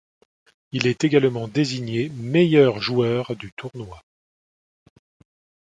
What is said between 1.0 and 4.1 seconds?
également désigné meilleur joueur du tournoi.